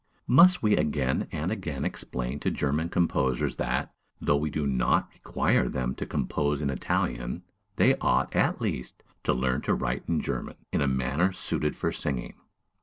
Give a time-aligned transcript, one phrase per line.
[0.25, 5.69] Must we again and again explain to German composers that, though we do not require
[5.69, 7.43] them to compose in Italian,
[7.75, 11.91] they ought, at least, to learn to write in German in a manner suited for
[11.91, 12.33] singing?